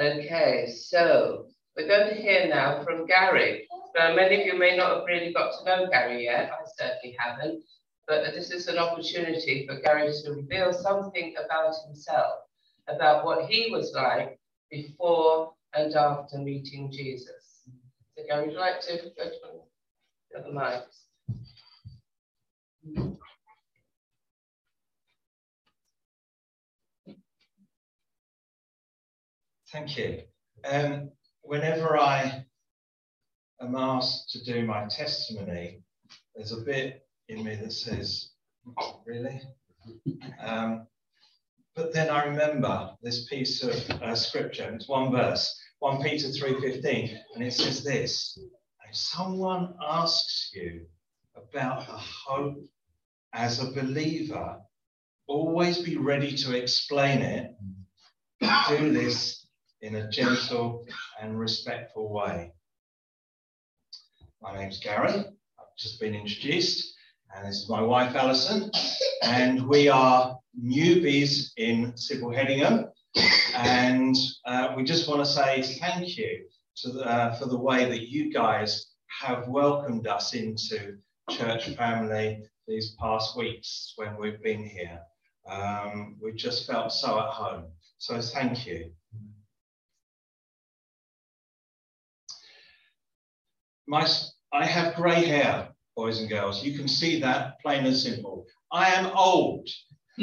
[0.00, 3.66] Okay, so we're going to hear now from Gary.
[3.96, 6.52] Now, many of you may not have really got to know Gary yet.
[6.52, 7.64] I certainly haven't.
[8.06, 12.42] But this is an opportunity for Gary to reveal something about himself,
[12.86, 14.38] about what he was like
[14.70, 17.64] before and after meeting Jesus.
[18.16, 19.36] So Gary, would you like to go to
[20.30, 21.06] the other mics?
[29.72, 30.22] Thank you.
[30.64, 31.10] Um,
[31.42, 32.46] whenever I
[33.60, 35.82] am asked to do my testimony,
[36.34, 38.30] there's a bit in me that says,
[39.04, 39.42] really?
[40.40, 40.86] Um,
[41.76, 47.18] but then I remember this piece of uh, scripture, it's one verse, 1 Peter 3.15,
[47.34, 48.38] and it says this,
[48.88, 50.86] if someone asks you
[51.36, 52.64] about the hope
[53.34, 54.56] as a believer,
[55.26, 57.54] always be ready to explain it.
[58.68, 59.37] Do this
[59.80, 60.86] in a gentle
[61.20, 62.52] and respectful way.
[64.42, 65.10] My name's Gary.
[65.10, 66.94] I've just been introduced,
[67.34, 68.70] and this is my wife Alison.
[69.22, 72.90] And we are newbies in Sible Hedingham.
[73.54, 76.46] And uh, we just want to say thank you
[76.84, 80.96] the, uh, for the way that you guys have welcomed us into
[81.30, 85.00] church family these past weeks when we've been here.
[85.48, 87.64] Um, we've just felt so at home.
[87.98, 88.92] So thank you.
[93.88, 94.06] My,
[94.52, 96.62] I have grey hair, boys and girls.
[96.62, 98.44] You can see that plain and simple.
[98.70, 99.66] I am old.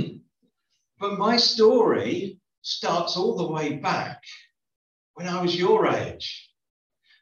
[1.00, 4.22] but my story starts all the way back
[5.16, 6.52] when I was your age,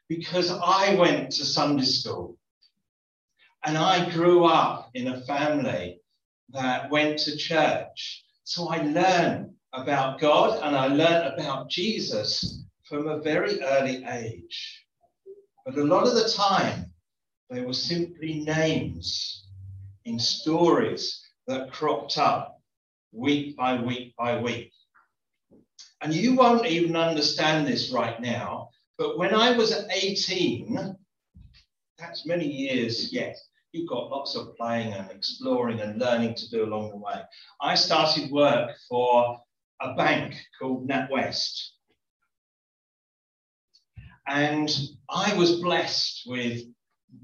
[0.08, 2.36] because I went to Sunday school
[3.64, 6.00] and I grew up in a family
[6.50, 8.24] that went to church.
[8.44, 14.83] So I learned about God and I learned about Jesus from a very early age.
[15.64, 16.92] But a lot of the time,
[17.50, 19.46] they were simply names
[20.04, 22.60] in stories that cropped up
[23.12, 24.72] week by week by week.
[26.02, 30.96] And you won't even understand this right now, but when I was 18,
[31.98, 33.36] that's many years yet,
[33.72, 37.20] you've got lots of playing and exploring and learning to do along the way.
[37.60, 39.40] I started work for
[39.80, 41.70] a bank called NatWest.
[44.26, 44.70] And
[45.10, 46.62] I was blessed with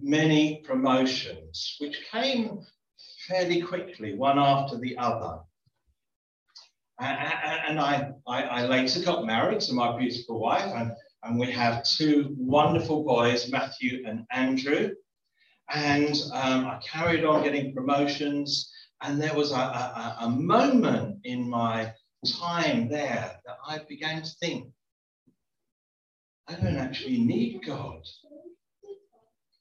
[0.00, 2.60] many promotions, which came
[3.26, 5.40] fairly quickly, one after the other.
[6.98, 11.82] And I, I, I later got married to my beautiful wife, and, and we have
[11.82, 14.90] two wonderful boys, Matthew and Andrew.
[15.72, 18.70] And um, I carried on getting promotions.
[19.02, 21.94] And there was a, a, a moment in my
[22.42, 24.68] time there that I began to think,
[26.50, 28.02] I don't actually need God.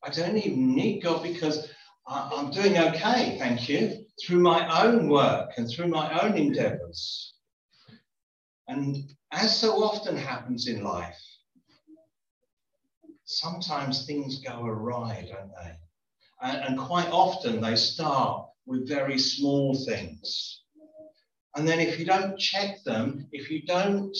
[0.03, 1.69] I don't even need God because
[2.07, 7.33] I, I'm doing okay, thank you, through my own work and through my own endeavors.
[8.67, 8.97] And
[9.31, 11.19] as so often happens in life,
[13.25, 15.72] sometimes things go awry, don't they?
[16.41, 20.61] And, and quite often they start with very small things.
[21.55, 24.16] And then if you don't check them, if you don't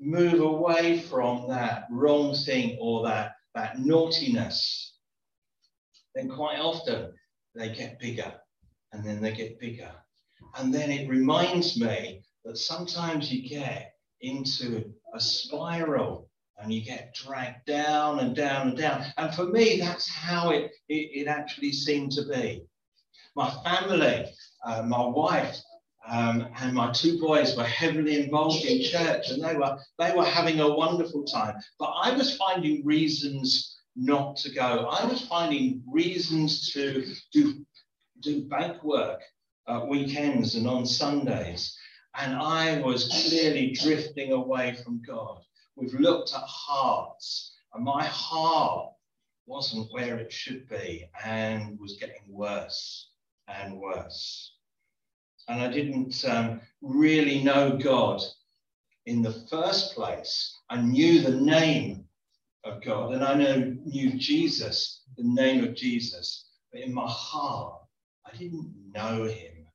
[0.00, 4.94] move away from that wrong thing or that, that naughtiness,
[6.14, 7.12] then quite often
[7.54, 8.32] they get bigger
[8.92, 9.90] and then they get bigger.
[10.56, 16.28] And then it reminds me that sometimes you get into a spiral
[16.58, 19.04] and you get dragged down and down and down.
[19.16, 22.64] And for me, that's how it, it, it actually seemed to be.
[23.36, 24.26] My family,
[24.64, 25.56] uh, my wife,
[26.08, 30.24] um, and my two boys were heavily involved in church, and they were they were
[30.24, 31.56] having a wonderful time.
[31.78, 34.88] But I was finding reasons not to go.
[34.90, 37.64] I was finding reasons to do
[38.20, 39.20] do bank work
[39.66, 41.76] uh, weekends and on Sundays,
[42.14, 45.40] and I was clearly drifting away from God.
[45.76, 48.92] We've looked at hearts, and my heart
[49.46, 53.10] wasn't where it should be and was getting worse
[53.46, 54.57] and worse.
[55.48, 58.20] And I didn't um, really know God
[59.06, 60.58] in the first place.
[60.68, 62.04] I knew the name
[62.64, 66.46] of God and I know, knew Jesus, the name of Jesus.
[66.72, 67.80] But in my heart,
[68.26, 69.66] I didn't know him.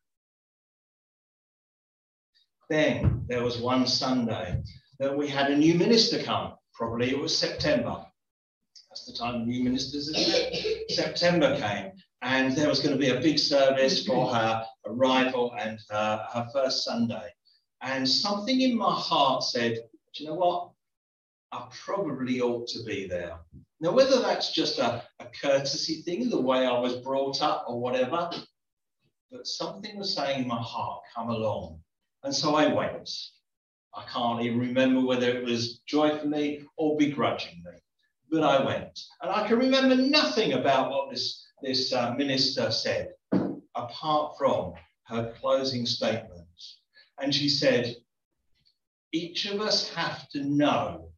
[2.70, 4.62] Then there was one Sunday
[5.00, 6.54] that we had a new minister come.
[6.74, 8.06] Probably it was September.
[8.90, 10.12] That's the time new ministers.
[10.90, 11.93] September came,
[12.24, 16.48] and there was going to be a big service for her arrival and her, her
[16.54, 17.30] first Sunday.
[17.82, 19.78] And something in my heart said,
[20.16, 20.70] Do you know what?
[21.52, 23.38] I probably ought to be there.
[23.82, 27.80] Now, whether that's just a, a courtesy thing, the way I was brought up or
[27.80, 28.32] whatever,
[29.30, 31.80] but something was saying in my heart, come along.
[32.24, 33.10] And so I went.
[33.94, 37.84] I can't even remember whether it was joyfully or begrudgingly,
[38.32, 39.00] but I went.
[39.22, 43.14] And I can remember nothing about what this, this uh, minister said,
[43.76, 44.74] apart from
[45.06, 46.48] her closing statement.
[47.20, 47.96] And she said,
[49.12, 51.10] each of us have to know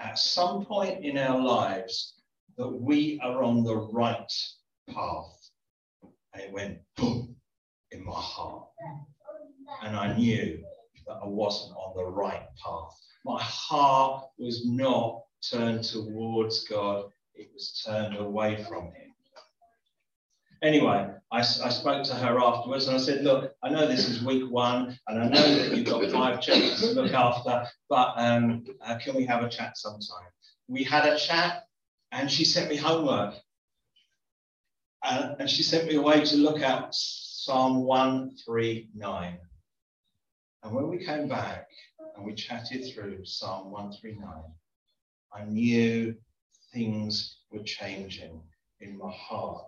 [0.00, 2.14] at some point in our lives
[2.56, 4.32] that we are on the right
[4.90, 5.50] path.
[6.34, 7.36] And it went boom
[7.90, 8.68] in my heart.
[9.82, 10.62] And I knew
[11.06, 13.00] that I wasn't on the right path.
[13.24, 19.07] My heart was not turned towards God, it was turned away from Him.
[20.62, 24.24] Anyway, I, I, spoke to her afterwards and I said, Look, I know this is
[24.24, 28.64] week one and I know that you've got five children to look after, but um,
[28.84, 30.26] uh, can we have a chat sometime?
[30.66, 31.64] We had a chat
[32.12, 33.34] and she sent me homework.
[35.02, 39.38] Uh, and she sent me away to look at Psalm 139.
[40.64, 41.68] And when we came back
[42.16, 44.28] and we chatted through Psalm 139,
[45.32, 46.16] I knew
[46.72, 48.42] things were changing
[48.80, 49.64] in my heart.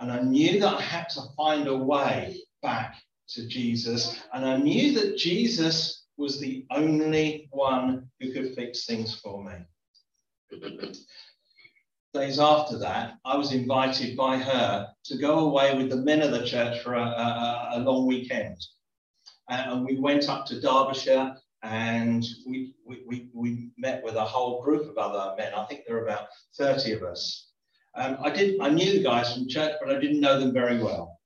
[0.00, 2.96] And I knew that I had to find a way back
[3.28, 4.20] to Jesus.
[4.32, 9.52] And I knew that Jesus was the only one who could fix things for me.
[12.12, 16.30] Days after that, I was invited by her to go away with the men of
[16.30, 18.56] the church for a, a, a long weekend.
[19.50, 24.24] Uh, and we went up to Derbyshire and we, we, we, we met with a
[24.24, 25.54] whole group of other men.
[25.54, 27.50] I think there were about 30 of us.
[27.96, 28.60] Um, I did.
[28.60, 31.20] I knew the guys from church, but I didn't know them very well.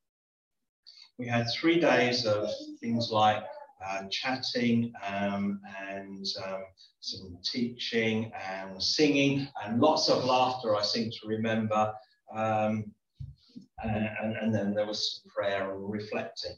[1.17, 2.49] We had three days of
[2.79, 3.43] things like
[3.85, 6.63] uh, chatting um, and um,
[6.99, 10.75] some teaching and singing and lots of laughter.
[10.75, 11.93] I seem to remember,
[12.35, 12.85] um,
[13.83, 16.55] and, and, and then there was some prayer and reflecting.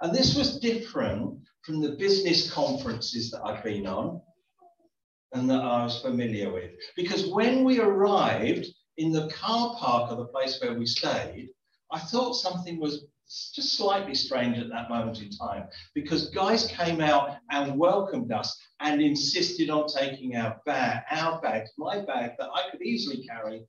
[0.00, 4.20] And this was different from the business conferences that I'd been on
[5.32, 6.70] and that I was familiar with.
[6.96, 11.50] Because when we arrived, in the car park of the place where we stayed,
[11.90, 13.04] I thought something was
[13.54, 18.56] just slightly strange at that moment in time because guys came out and welcomed us
[18.80, 23.64] and insisted on taking our bag, our bags, my bag that I could easily carry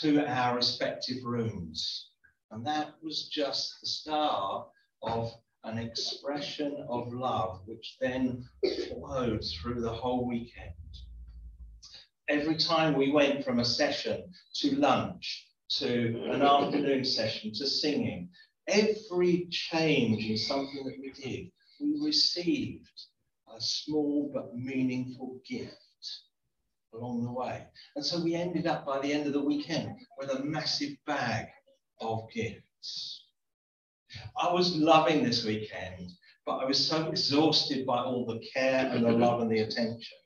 [0.00, 2.10] to our respective rooms.
[2.50, 4.68] And that was just the start
[5.02, 5.32] of
[5.64, 8.44] an expression of love, which then
[8.88, 10.74] flowed through the whole weekend
[12.30, 14.22] every time we went from a session
[14.54, 18.28] to lunch to an afternoon session to singing,
[18.68, 21.50] every change in something that we did,
[21.80, 22.88] we received
[23.56, 25.74] a small but meaningful gift
[26.94, 27.64] along the way.
[27.96, 31.46] And so we ended up by the end of the weekend with a massive bag
[32.00, 33.24] of gifts.
[34.40, 36.10] I was loving this weekend,
[36.46, 40.19] but I was so exhausted by all the care and the love and the attention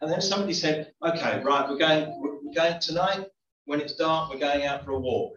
[0.00, 3.26] and then somebody said, okay, right, we're going, we're going tonight,
[3.66, 5.34] when it's dark, we're going out for a walk.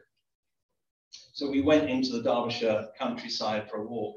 [1.33, 4.15] So we went into the Derbyshire countryside for a walk.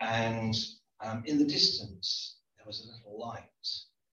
[0.00, 0.54] And
[1.00, 3.42] um, in the distance, there was a little light.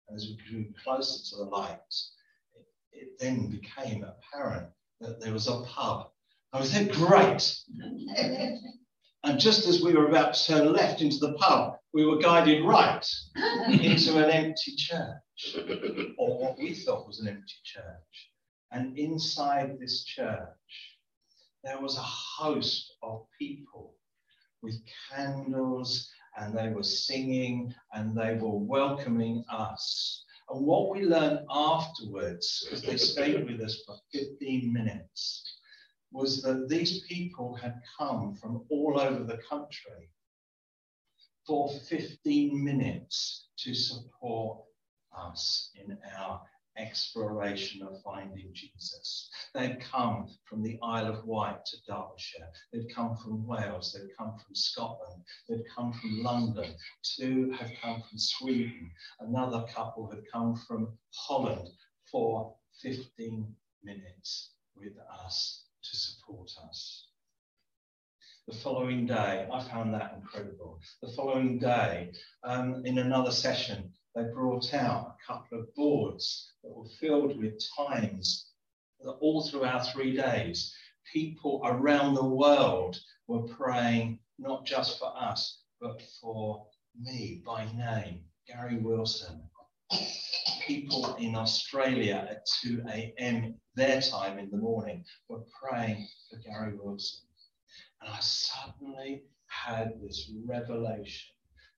[0.08, 1.80] And as we grew closer to the light,
[2.54, 4.68] it, it then became apparent
[5.00, 6.12] that there was a pub.
[6.54, 7.58] I was like, great.
[9.32, 12.66] And just as we were about to turn left into the pub, we were guided
[12.66, 13.06] right
[13.70, 15.56] into an empty church,
[16.18, 18.30] or what we thought was an empty church.
[18.74, 20.50] And inside this church,
[21.64, 23.96] there was a host of people
[24.62, 24.76] with
[25.10, 30.26] candles, and they were singing and they were welcoming us.
[30.50, 35.61] And what we learned afterwards, because they stayed with us for 15 minutes,
[36.12, 40.10] was that these people had come from all over the country
[41.48, 44.60] for 15 minutes to support
[45.18, 46.42] us in our
[46.78, 49.30] exploration of finding Jesus.
[49.54, 52.48] They'd come from the Isle of Wight to Derbyshire.
[52.72, 53.94] They'd come from Wales.
[53.94, 55.24] They'd come from Scotland.
[55.48, 56.74] They'd come from London.
[57.04, 58.92] Two had come from Sweden.
[59.20, 61.68] Another couple had come from Holland
[62.10, 63.54] for 15
[63.84, 64.94] minutes with
[65.26, 67.08] us to support us.
[68.48, 70.80] The following day, I found that incredible.
[71.02, 72.12] The following day,
[72.44, 77.62] um, in another session, they brought out a couple of boards that were filled with
[77.78, 78.52] times
[79.00, 80.74] that all through our three days,
[81.12, 86.66] people around the world were praying not just for us, but for
[87.00, 89.42] me by name, Gary Wilson.
[90.68, 93.56] People in Australia at 2 a.m.
[93.76, 97.28] their time in the morning were praying for Gary Wilson.
[98.02, 101.34] And I suddenly had this revelation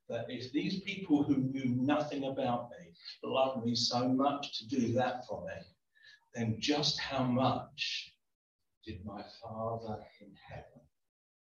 [0.09, 2.93] that if these people who knew nothing about me
[3.23, 5.61] loved me so much to do that for me,
[6.35, 8.13] then just how much
[8.85, 10.81] did my Father in heaven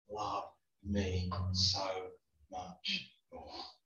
[0.10, 0.46] love
[0.84, 1.88] me so
[2.52, 3.79] much more?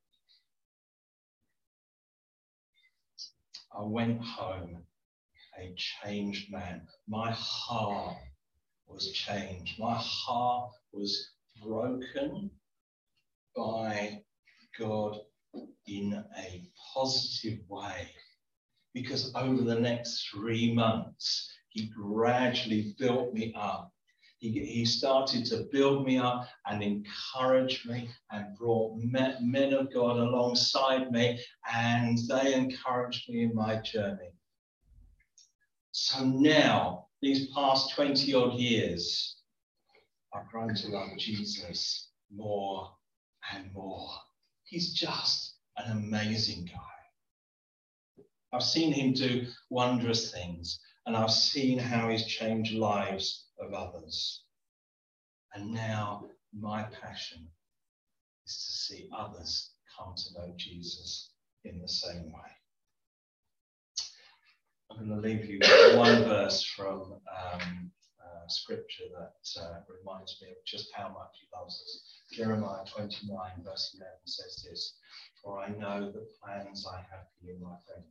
[3.77, 4.83] I went home
[5.59, 6.87] a changed man.
[7.07, 8.17] My heart
[8.87, 9.79] was changed.
[9.79, 11.31] My heart was
[11.63, 12.51] broken
[13.55, 14.21] by
[14.79, 15.17] God
[15.87, 18.09] in a positive way.
[18.93, 23.92] Because over the next three months, he gradually built me up.
[24.43, 29.93] He, he started to build me up and encourage me and brought men, men of
[29.93, 31.39] God alongside me,
[31.73, 34.33] and they encouraged me in my journey.
[35.93, 39.37] So now, these past 20 odd years,
[40.33, 42.91] I've grown to love Jesus more
[43.53, 44.09] and more.
[44.65, 48.23] He's just an amazing guy.
[48.51, 54.43] I've seen him do wondrous things, and I've seen how he's changed lives of others.
[55.53, 56.25] And now
[56.57, 57.47] my passion
[58.45, 61.31] is to see others come to know Jesus
[61.63, 62.51] in the same way.
[64.91, 67.91] I'm going to leave you with one verse from um,
[68.21, 72.03] uh, scripture that uh, reminds me of just how much he loves us.
[72.31, 73.31] Jeremiah 29,
[73.63, 74.95] verse 11 says this
[75.41, 78.05] For I know the plans I have for you, my friend,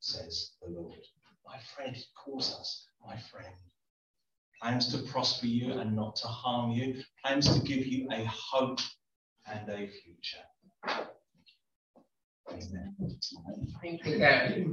[0.00, 0.98] says the Lord.
[1.46, 3.54] My friend, he calls us my friend.
[4.60, 8.80] Plans to prosper you and not to harm you, plans to give you a hope
[9.46, 11.08] and a future.
[12.50, 12.96] Amen.
[13.80, 14.66] Thank you, Gary.